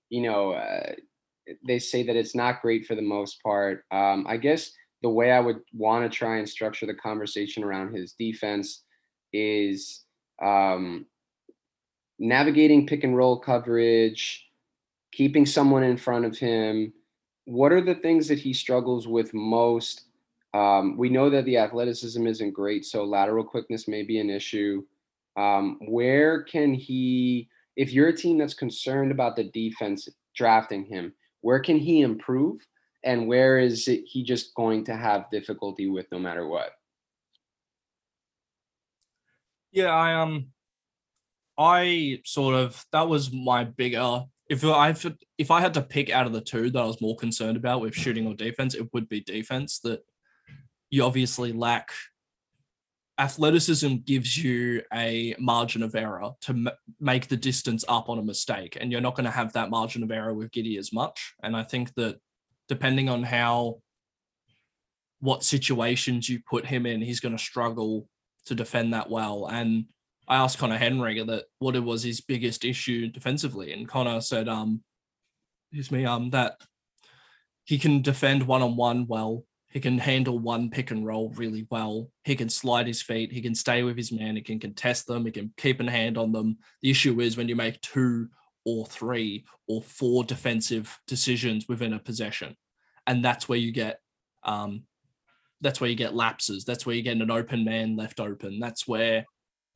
[0.09, 0.93] you know, uh,
[1.65, 3.85] they say that it's not great for the most part.
[3.93, 7.95] Um, I guess the way I would want to try and structure the conversation around
[7.95, 8.83] his defense
[9.33, 10.05] is
[10.43, 11.07] um,
[12.19, 14.49] navigating pick and roll coverage,
[15.13, 16.93] keeping someone in front of him.
[17.45, 20.06] What are the things that he struggles with most?
[20.57, 24.83] Um, we know that the athleticism isn't great, so lateral quickness may be an issue.
[25.37, 31.12] Um, where can he, if you're a team that's concerned about the defense drafting him,
[31.42, 32.66] where can he improve?
[33.05, 36.71] And where is it he just going to have difficulty with no matter what?
[39.73, 40.47] Yeah, I um
[41.59, 44.95] I sort of that was my bigger if I
[45.37, 47.83] if I had to pick out of the two that I was more concerned about
[47.83, 49.81] with shooting or defense, it would be defense.
[49.81, 50.03] That
[50.97, 51.93] you obviously lack
[53.19, 56.69] athleticism gives you a margin of error to m-
[57.01, 60.03] make the distance up on a mistake and you're not going to have that margin
[60.03, 61.35] of error with Giddey as much.
[61.43, 62.19] And i think that
[62.69, 63.81] depending on how
[65.21, 68.09] what situations you put him in he's going to struggle
[68.47, 69.49] to defend that well.
[69.51, 69.87] And
[70.29, 74.49] i asked Conner Henry that what it was his biggest issue defensively and Conner said
[74.49, 74.83] um
[75.71, 76.61] excuse me um that
[77.65, 79.45] he can defend one-on-one well
[79.77, 82.09] he can handle one pick and roll really well.
[82.25, 83.31] He can slide his feet.
[83.31, 84.35] He can stay with his man.
[84.35, 85.27] He can contest them.
[85.27, 86.57] He can keep a hand on them.
[86.81, 88.29] The issue is when you make two
[88.65, 92.57] or three or four defensive decisions within a possession,
[93.07, 94.01] and that's where you get
[94.45, 94.85] um,
[95.61, 96.65] that's where you get lapses.
[96.65, 98.59] That's where you get an open man left open.
[98.59, 99.27] That's where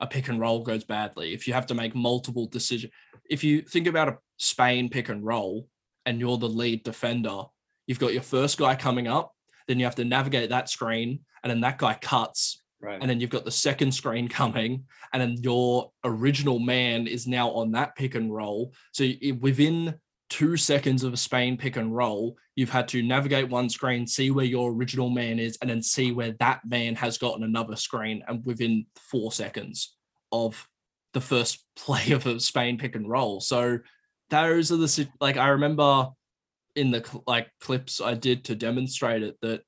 [0.00, 1.34] a pick and roll goes badly.
[1.34, 2.90] If you have to make multiple decisions,
[3.28, 5.68] if you think about a Spain pick and roll
[6.06, 7.42] and you're the lead defender,
[7.86, 9.34] you've got your first guy coming up
[9.70, 12.60] then you have to navigate that screen, and then that guy cuts.
[12.82, 12.98] Right.
[13.00, 17.50] And then you've got the second screen coming, and then your original man is now
[17.50, 18.74] on that pick and roll.
[18.92, 19.94] So within
[20.28, 24.32] two seconds of a Spain pick and roll, you've had to navigate one screen, see
[24.32, 28.24] where your original man is, and then see where that man has gotten another screen.
[28.26, 29.94] And within four seconds
[30.32, 30.66] of
[31.12, 33.40] the first play of a Spain pick and roll.
[33.40, 33.78] So
[34.30, 36.08] those are the like I remember
[36.80, 39.62] in the like clips I did to demonstrate it that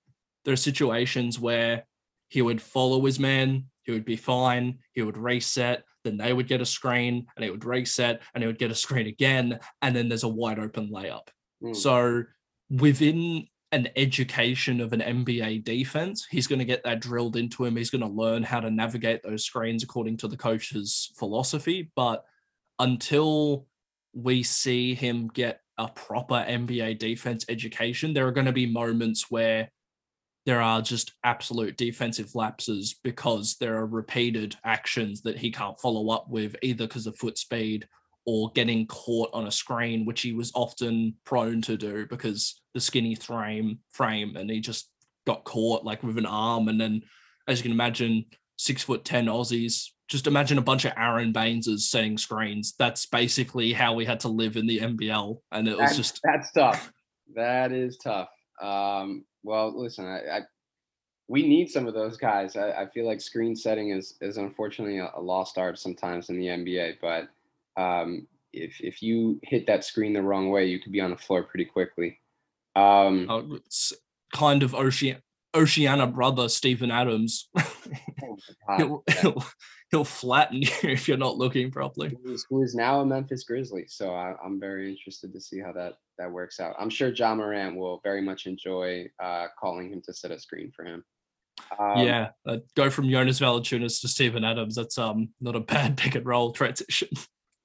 [0.45, 1.85] there are situations where
[2.29, 6.49] he would follow his man, he would be fine, he would reset, then they would
[6.49, 9.95] get a screen and he would reset and he would get a screen again, and
[9.95, 11.29] then there's a wide open layup.
[11.63, 11.77] Mm.
[11.77, 12.25] So
[12.71, 17.77] within an education of an NBA defense, he's going to get that drilled into him.
[17.77, 21.91] He's going to learn how to navigate those screens according to the coach's philosophy.
[21.95, 22.25] But
[22.79, 23.67] until
[24.15, 29.31] we see him get a proper NBA defense education, there are going to be moments
[29.31, 29.69] where
[30.47, 36.11] there are just absolute defensive lapses because there are repeated actions that he can't follow
[36.11, 37.87] up with either because of foot speed
[38.27, 42.81] or getting caught on a screen, which he was often prone to do because the
[42.81, 44.89] skinny frame frame and he just
[45.27, 46.69] got caught like with an arm.
[46.69, 47.03] And then
[47.49, 48.25] as you can imagine,
[48.57, 52.75] six foot ten Aussies just imagine a bunch of Aron Bayneses setting screens.
[52.79, 56.21] That's basically how we had to live in the NBL, and it was that's, just
[56.23, 56.93] that's tough.
[57.35, 58.29] That is tough.
[58.61, 60.41] Um, well, listen, I, I,
[61.29, 62.57] we need some of those guys.
[62.57, 66.39] I, I, feel like screen setting is is unfortunately a, a, lost art sometimes in
[66.39, 67.29] the NBA, but
[67.81, 71.17] um, if if you hit that screen the wrong way, you could be on the
[71.17, 72.21] floor pretty quickly.
[72.77, 73.93] Um, oh, it's
[74.33, 75.23] kind of Ocean
[75.55, 77.49] Oceania brother Steven Adams.
[77.59, 79.45] oh he'll, he'll,
[79.91, 82.17] he'll flatten you if you're not looking properly.
[82.49, 85.95] Who is now a Memphis Grizzly, so I, am very interested to see how that
[86.19, 86.75] that works out.
[86.79, 90.73] I'm sure Ja Morant will very much enjoy uh, calling him to set a screen
[90.75, 91.05] for him.
[91.79, 94.75] Um, yeah, uh, go from Jonas Valanciunas to Steven Adams.
[94.75, 97.09] That's um not a bad pick and roll transition.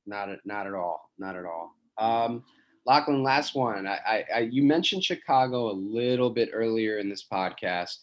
[0.06, 1.10] Not at, not at all.
[1.18, 1.76] Not at all.
[1.98, 2.44] Um,
[2.88, 3.86] Lachlan, last one.
[3.86, 7.98] I, I, I, you mentioned Chicago a little bit earlier in this podcast.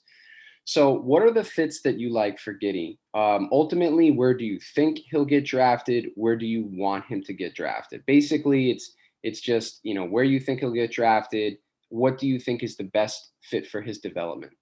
[0.67, 2.99] So, what are the fits that you like for Giddey?
[3.15, 6.11] Um, ultimately, where do you think he'll get drafted?
[6.15, 8.05] Where do you want him to get drafted?
[8.07, 8.93] Basically, it's
[9.23, 11.57] it's just you know where you think he'll get drafted.
[11.89, 14.53] What do you think is the best fit for his development?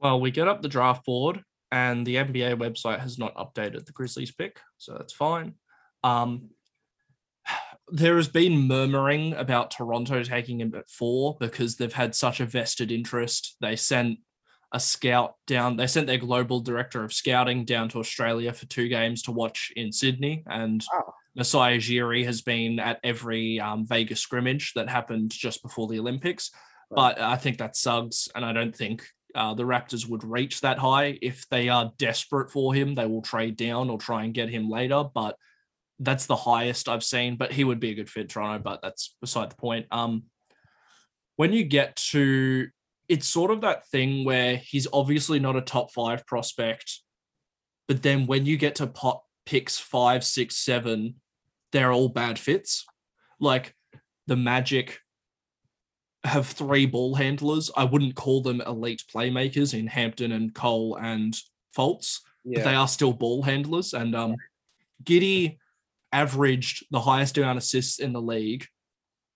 [0.00, 3.92] Well, we get up the draft board, and the NBA website has not updated the
[3.92, 5.54] Grizzlies pick, so that's fine.
[6.04, 6.50] Um,
[7.90, 12.46] there has been murmuring about Toronto taking him at four because they've had such a
[12.46, 13.56] vested interest.
[13.60, 14.18] They sent
[14.72, 18.88] a scout down, they sent their global director of scouting down to Australia for two
[18.88, 20.44] games to watch in Sydney.
[20.46, 21.14] And oh.
[21.34, 26.50] Masai Ujiri has been at every um, Vegas scrimmage that happened just before the Olympics.
[26.90, 27.16] Right.
[27.16, 28.28] But I think that sucks.
[28.34, 31.18] And I don't think uh, the Raptors would reach that high.
[31.22, 34.68] If they are desperate for him, they will trade down or try and get him
[34.68, 35.04] later.
[35.14, 35.36] But
[36.00, 39.16] that's the highest I've seen, but he would be a good fit Toronto, but that's
[39.20, 39.86] beside the point.
[39.90, 40.24] Um,
[41.36, 42.68] when you get to
[43.08, 47.00] it's sort of that thing where he's obviously not a top five prospect,
[47.86, 51.14] but then when you get to pot picks five, six, seven,
[51.72, 52.84] they're all bad fits.
[53.40, 53.74] Like
[54.26, 55.00] the Magic
[56.22, 57.70] have three ball handlers.
[57.74, 61.34] I wouldn't call them elite playmakers in Hampton and Cole and
[61.74, 62.58] Fultz, yeah.
[62.58, 63.94] but they are still ball handlers.
[63.94, 64.36] And um,
[65.02, 65.56] Giddey
[66.12, 68.66] averaged the highest amount of assists in the league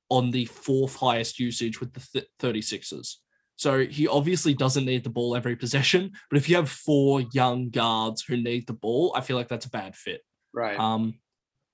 [0.08, 3.16] on the fourth highest usage with the th- 36ers.
[3.56, 7.70] So he obviously doesn't need the ball every possession, but if you have four young
[7.70, 10.22] guards who need the ball, I feel like that's a bad fit.
[10.52, 10.78] Right.
[10.78, 11.14] Um,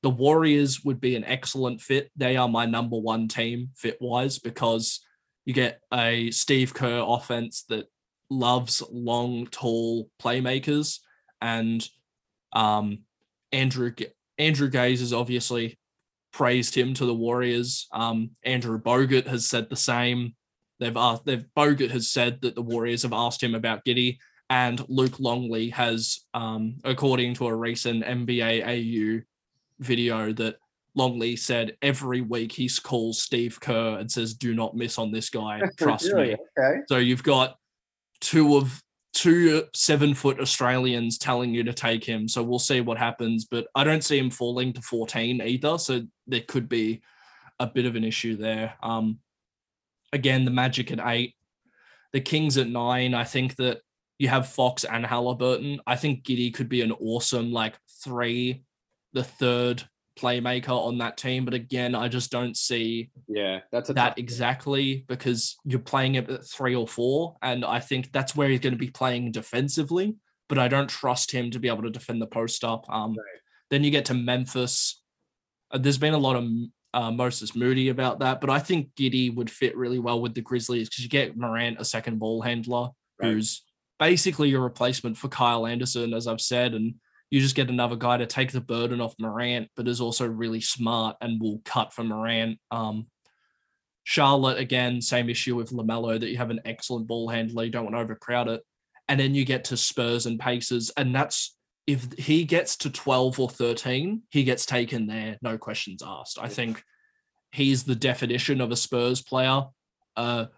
[0.02, 2.10] the Warriors would be an excellent fit.
[2.14, 5.00] They are my number one team fit wise because
[5.44, 7.86] you get a Steve Kerr offense that
[8.30, 10.98] loves long, tall playmakers,
[11.40, 11.88] and
[12.52, 12.98] um,
[13.50, 13.92] Andrew
[14.38, 15.78] Andrew Gaze has obviously
[16.32, 17.88] praised him to the Warriors.
[17.92, 20.34] Um, Andrew Bogut has said the same.
[20.78, 24.18] They've asked, they've Bogut has said that the Warriors have asked him about Giddey,
[24.50, 29.22] and Luke Longley has, um, according to a recent NBA AU
[29.80, 30.56] video, that
[30.94, 35.28] Longley said every week he calls Steve Kerr and says, "Do not miss on this
[35.30, 35.60] guy.
[35.76, 36.28] Trust really?
[36.28, 36.80] me." Okay.
[36.88, 37.56] So you've got
[38.20, 38.82] two of
[39.18, 42.28] two seven foot Australians telling you to take him.
[42.28, 43.46] So we'll see what happens.
[43.46, 45.76] But I don't see him falling to 14 either.
[45.78, 47.02] So there could be
[47.58, 48.74] a bit of an issue there.
[48.80, 49.18] Um,
[50.12, 51.34] again, the Magic at eight,
[52.12, 53.12] the Kings at nine.
[53.12, 53.80] I think that
[54.20, 55.80] you have Fox and Halliburton.
[55.84, 58.62] I think Giddey could be an awesome like three,
[59.14, 59.82] the third
[60.18, 61.44] playmaker on that team.
[61.44, 66.46] But again, I just don't see yeah that's that exactly because you're playing it at
[66.46, 70.16] three or four, and I think that's where he's going to be playing defensively.
[70.48, 72.86] But I don't trust him to be able to defend the post up.
[72.88, 73.40] Um, right.
[73.70, 75.02] Then you get to Memphis.
[75.70, 76.44] Uh, there's been a lot of
[76.94, 80.40] uh, Moses Moody about that, but I think Giddey would fit really well with the
[80.40, 82.88] Grizzlies because you get Morant, a second ball handler,
[83.20, 83.32] right.
[83.32, 83.62] who's
[83.98, 86.94] basically your replacement for Kyle Anderson, as I've said, and
[87.30, 90.60] you just get another guy to take the burden off Morant, but is also really
[90.60, 92.58] smart and will cut for Morant.
[92.70, 93.06] Um,
[94.04, 97.84] Charlotte, again, same issue with LaMelo that you have an excellent ball handler, you don't
[97.84, 98.62] want to overcrowd it.
[99.08, 103.40] And then you get to Spurs and Pacers, and that's if he gets to 12
[103.40, 106.38] or 13, he gets taken there, no questions asked.
[106.38, 106.82] I think
[107.50, 109.62] he's the definition of a Spurs player,
[110.16, 110.48] a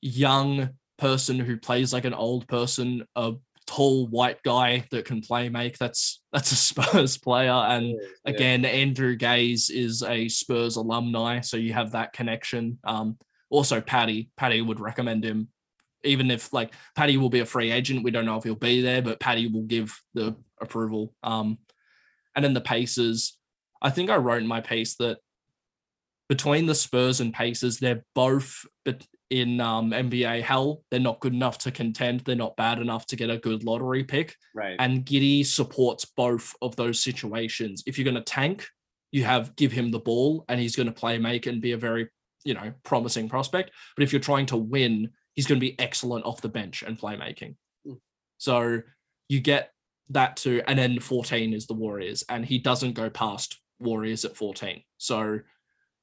[0.00, 3.34] young person who plays like an old person, a
[3.66, 5.78] tall white guy that can play make.
[5.78, 7.52] That's that's a Spurs player.
[7.52, 12.78] And yeah, again, Andrew Gaze is a Spurs alumni, so you have that connection.
[12.84, 13.18] Um,
[13.50, 15.48] also Patty, Patty would recommend him,
[16.04, 18.04] even if like Patty will be a free agent.
[18.04, 21.14] We don't know if he'll be there, but Patty will give the approval.
[21.22, 21.58] Um,
[22.34, 23.38] and then the Pacers,
[23.80, 25.18] I think I wrote in my piece that
[26.28, 30.82] between the Spurs and Pacers, they're both but in um, NBA hell.
[30.90, 32.20] They're not good enough to contend.
[32.20, 34.36] They're not bad enough to get a good lottery pick.
[34.54, 34.76] Right.
[34.78, 37.82] And Giddey supports both of those situations.
[37.86, 38.68] If you're going to tank,
[39.10, 41.78] you have give him the ball and he's going to play make and be a
[41.78, 42.08] very
[42.44, 43.70] you know promising prospect.
[43.96, 46.98] But if you're trying to win, he's going to be excellent off the bench and
[46.98, 47.56] playmaking.
[47.86, 47.98] Mm.
[48.36, 48.80] So
[49.28, 49.72] you get
[50.10, 54.36] that too, and then 14 is the Warriors, and he doesn't go past Warriors at
[54.36, 54.82] 14.
[54.98, 55.40] So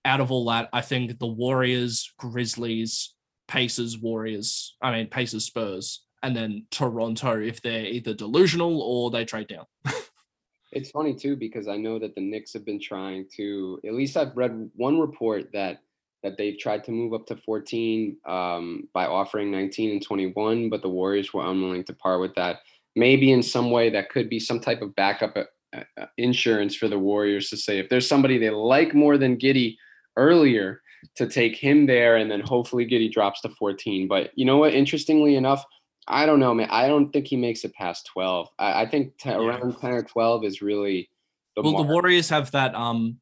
[0.05, 3.13] out of all that, I think the Warriors, Grizzlies,
[3.49, 9.25] Pacers, Warriors, I mean Pacers, Spurs, and then Toronto if they're either delusional or they
[9.25, 9.65] trade down.
[10.71, 13.79] it's funny too because I know that the Knicks have been trying to.
[13.85, 15.81] At least I've read one report that
[16.21, 20.81] that they've tried to move up to 14 um, by offering 19 and 21, but
[20.81, 22.57] the Warriors were unwilling to part with that.
[22.97, 26.89] Maybe in some way that could be some type of backup uh, uh, insurance for
[26.89, 29.77] the Warriors to say if there's somebody they like more than Giddey
[30.17, 30.81] earlier
[31.15, 34.07] to take him there, and then hopefully Giddey drops to 14.
[34.07, 34.73] But you know what?
[34.73, 35.63] Interestingly enough,
[36.07, 36.69] I don't know, man.
[36.71, 38.49] I don't think he makes it past 12.
[38.57, 39.37] I, I think t- yeah.
[39.37, 41.09] around 10 or 12 is really
[41.55, 41.73] the well.
[41.73, 41.87] Mark.
[41.87, 42.75] The Warriors have that.
[42.75, 43.19] Um,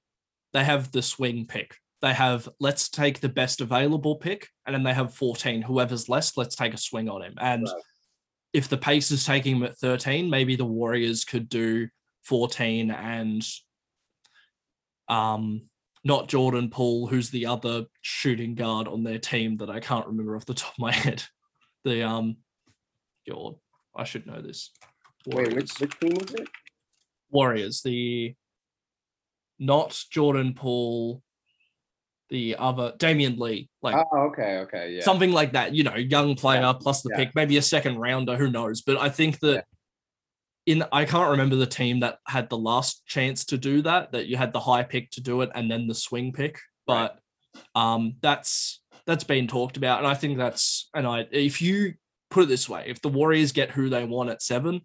[0.54, 4.84] they have the swing pick they have let's take the best available pick, and then
[4.84, 5.62] they have 14.
[5.64, 7.34] Whoever's less, let's take a swing on him.
[7.40, 7.82] And right.
[8.54, 11.88] if the Pacers taking him at 13, maybe the Warriors could do
[12.24, 13.48] 14 and
[15.10, 15.62] um
[16.08, 20.38] not Jordan Poole, who's the other shooting guard on their team that I can't remember
[20.38, 21.22] off the top of my head.
[21.84, 22.38] The um
[23.30, 23.56] God,
[23.96, 24.72] I should know this.
[25.26, 25.50] Warriors.
[25.50, 26.48] Wait, which, which team was it?
[27.30, 27.82] Warriors.
[27.84, 28.34] The
[29.60, 31.22] not Jordan Poole,
[32.30, 35.76] the other Damion Lee, like oh, okay, okay, yeah, something like that.
[35.76, 36.74] You know, young player yeah.
[36.74, 37.18] plus the yeah.
[37.18, 38.82] pick, maybe a second rounder, who knows?
[38.82, 39.62] But I think that yeah.
[40.68, 44.12] In I can't remember the team that had the last chance to do that.
[44.12, 47.20] That you had the high pick to do it and then the swing pick, but
[47.56, 47.94] right.
[47.94, 51.94] um, that's that's been talked about, and I think that's and I if you
[52.30, 54.82] put it this way, if the Warriors get who they want at seven,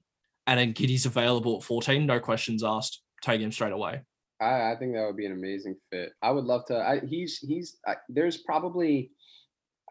[0.47, 4.03] and then Giddey's available at fourteen, no questions asked, take him straight away.
[4.41, 6.13] I, I think that would be an amazing fit.
[6.23, 6.79] I would love to.
[6.79, 9.11] I, he's he's I, there's probably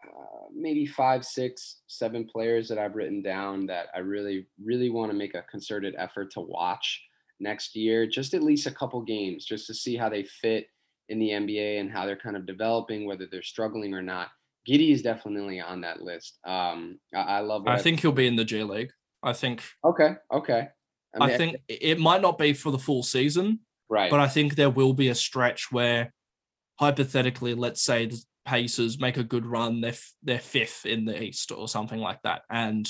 [0.06, 5.10] uh, maybe five, six, seven players that I've written down that I really really want
[5.10, 7.02] to make a concerted effort to watch
[7.40, 8.06] next year.
[8.06, 10.66] Just at least a couple games, just to see how they fit
[11.08, 14.28] in the NBA and how they're kind of developing, whether they're struggling or not.
[14.68, 16.38] Giddey is definitely on that list.
[16.44, 17.66] Um, I, I love.
[17.66, 18.92] I think he'll be in the G League.
[19.22, 19.62] I think.
[19.84, 20.14] Okay.
[20.32, 20.68] Okay.
[21.14, 23.60] I, mean, I think it might not be for the full season,
[23.92, 24.10] Right.
[24.10, 26.14] But I think there will be a stretch where,
[26.80, 28.10] hypothetically, let's say
[28.44, 32.42] Pacers make a good run, they're they're fifth in the East or something like that,
[32.50, 32.88] and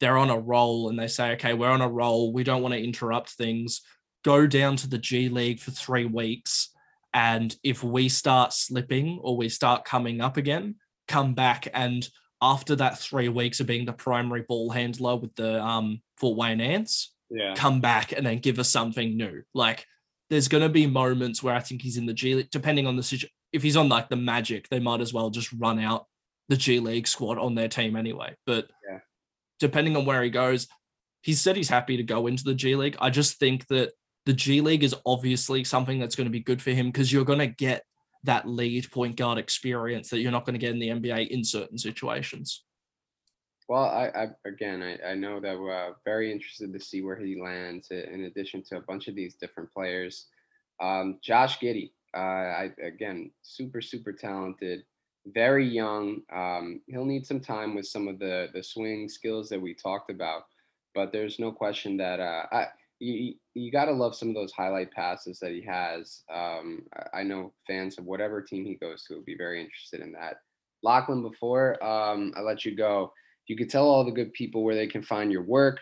[0.00, 2.32] they're on a roll, and they say, okay, we're on a roll.
[2.32, 3.80] We don't want to interrupt things.
[4.24, 6.70] Go down to the G League for three weeks,
[7.14, 10.76] and if we start slipping or we start coming up again,
[11.08, 12.06] come back and
[12.42, 16.60] after that three weeks of being the primary ball handler with the um Fort Wayne
[16.60, 17.54] Ants, yeah.
[17.54, 19.42] come back and then give us something new.
[19.54, 19.86] Like
[20.30, 22.96] there's going to be moments where I think he's in the G League, depending on
[22.96, 23.30] the situation.
[23.56, 26.06] If he's on like the Magic, they might as well just run out
[26.48, 28.34] the G League squad on their team anyway.
[28.44, 28.98] But yeah.
[29.58, 30.68] depending on where he goes,
[31.22, 32.96] he said he's happy to go into the G League.
[33.00, 33.92] I just think that
[34.26, 37.24] the G League is obviously something that's going to be good for him because you're
[37.24, 37.82] going to get
[38.24, 41.42] that lead point guard experience that you're not going to get in the NBA in
[41.44, 42.62] certain situations.
[43.68, 47.16] Well, I, I again, I, I know that we're uh, very interested to see where
[47.16, 47.88] he lands.
[47.90, 50.26] In addition to a bunch of these different players,
[50.80, 54.84] um, Josh Giddey, uh, I again, super super talented,
[55.26, 56.22] very young.
[56.32, 60.10] Um, he'll need some time with some of the the swing skills that we talked
[60.10, 60.44] about,
[60.94, 62.66] but there's no question that uh, I,
[62.98, 66.22] you you got to love some of those highlight passes that he has.
[66.32, 70.12] Um, I know fans of whatever team he goes to will be very interested in
[70.12, 70.36] that.
[70.82, 73.12] Lachlan, before um, I let you go
[73.46, 75.80] you could tell all the good people where they can find your work.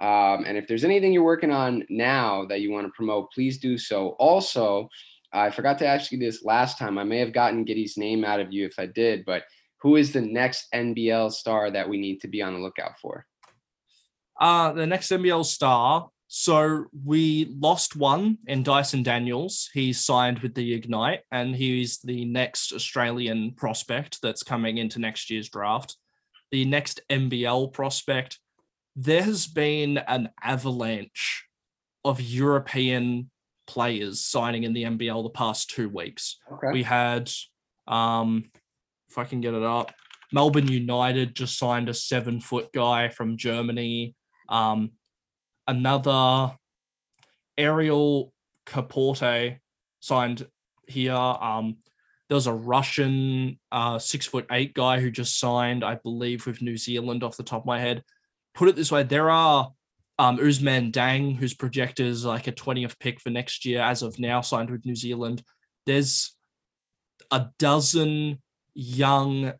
[0.00, 3.58] Um, and if there's anything you're working on now that you want to promote, please
[3.58, 4.10] do so.
[4.18, 4.88] Also,
[5.34, 6.96] I forgot to ask you this last time.
[6.96, 9.44] I may have gotten Giddey's name out of you if I did, but
[9.82, 13.26] who is the next NBL star that we need to be on the lookout for?
[14.40, 16.08] Uh, the next NBL star.
[16.26, 19.68] So we lost one in Dyson Daniels.
[19.74, 25.30] He's signed with the Ignite, and he's the next Australian prospect that's coming into next
[25.30, 25.96] year's draft
[26.54, 28.38] the next NBL prospect,
[28.94, 31.46] there has been an avalanche
[32.04, 33.28] of European
[33.66, 36.38] players signing in the NBL the past two weeks.
[36.52, 36.72] Okay.
[36.72, 37.30] We had,
[37.86, 38.50] um,
[39.08, 39.92] if I can get it up,
[40.32, 44.14] Melbourne United just signed a seven foot guy from Germany.
[44.48, 44.92] Um,
[45.68, 46.56] another
[47.56, 48.32] Ariel
[48.66, 49.58] Capote
[50.00, 50.46] signed
[50.88, 51.14] here.
[51.14, 51.76] Um,
[52.28, 56.62] there was a Russian uh, six foot eight guy who just signed, I believe, with
[56.62, 58.02] New Zealand off the top of my head.
[58.54, 59.72] Put it this way, there are
[60.18, 64.18] um, Ousmane Dieng, who's projected as like a 20th pick for next year, as of
[64.18, 65.42] now, signed with New Zealand.
[65.86, 66.36] There's
[67.30, 68.40] a dozen
[68.74, 69.52] young,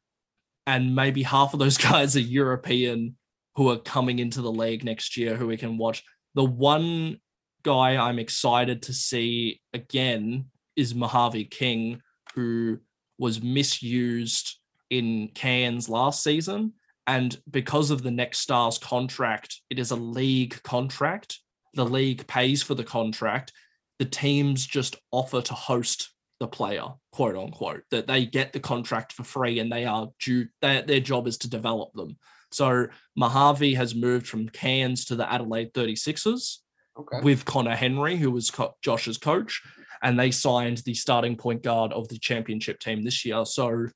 [0.67, 3.17] and maybe half of those guys are European
[3.57, 6.03] who are coming into the league next year who we can watch.
[6.35, 7.19] The one
[7.63, 10.47] guy I'm excited to see again
[10.77, 12.01] is Mojave King,
[12.35, 12.79] who
[13.19, 14.59] was misused
[14.91, 16.75] in Cairns last season.
[17.07, 21.41] And because of the Next Stars contract, it is a league contract.
[21.75, 23.53] The league pays for the contract.
[23.99, 29.13] The teams just offer to host the player, quote unquote, that they get the contract
[29.13, 32.17] for free and they are due, their, their job is to develop them.
[32.53, 32.87] So
[33.17, 36.59] Mojave has moved from Cairns to the Adelaide 36ers
[36.99, 37.21] okay.
[37.23, 39.63] with Conner Henry, who was co- Josh's coach,
[40.03, 43.45] and they signed the starting point guard of the championship team this year.
[43.45, 43.89] So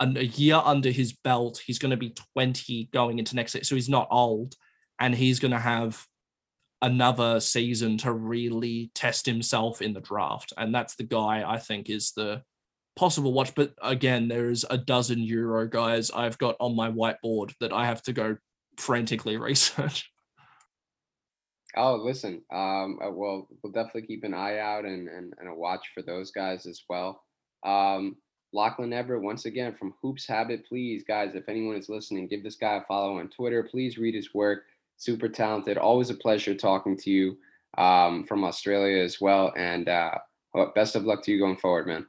[0.00, 3.64] a year under his belt, he's going to be 20 going into next year.
[3.64, 4.54] So he's not old,
[5.00, 6.04] and he's going to have
[6.82, 10.52] another season to really test himself in the draft.
[10.56, 12.42] And that's the guy I think is the
[12.96, 13.54] possible watch.
[13.54, 18.02] But again, there's a dozen Euro guys I've got on my whiteboard that I have
[18.02, 18.36] to go
[18.76, 20.10] frantically research.
[21.76, 22.42] Oh, listen.
[22.52, 26.02] Um, uh, well, we'll definitely keep an eye out and, and, and a watch for
[26.02, 27.22] those guys as well.
[27.64, 28.16] Um,
[28.52, 30.66] Lachlan Everett, once again from Hoops Habit.
[30.66, 33.62] Please, guys, if anyone is listening, give this guy a follow on Twitter.
[33.62, 34.64] Please read his work.
[34.96, 35.76] Super talented.
[35.76, 37.36] Always a pleasure talking to you
[37.76, 39.52] um, from Australia as well.
[39.56, 40.18] And uh,
[40.74, 42.06] best of luck to you going forward, man.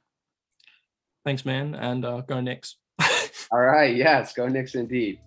[1.25, 1.75] Thanks, man.
[1.75, 2.77] And uh, go Knicks.
[3.51, 3.95] All right.
[3.95, 5.19] Yes, go Knicks indeed.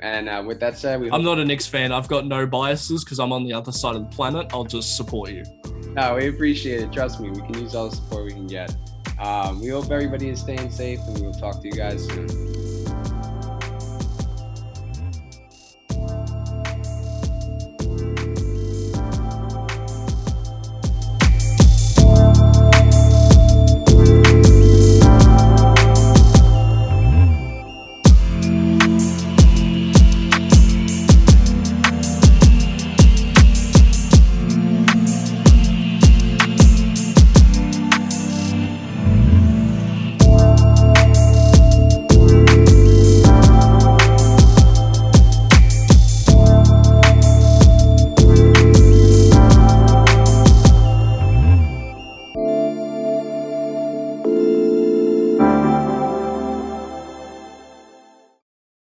[0.00, 1.92] And uh, with that said, we I'm not a Knicks fan.
[1.92, 4.48] I've got no biases because I'm on the other side of the planet.
[4.52, 5.44] I'll just support you.
[5.94, 6.92] No, we appreciate it.
[6.92, 8.74] Trust me, we can use all the support we can get.
[9.24, 12.63] Um, we hope everybody is staying safe, and we will talk to you guys soon.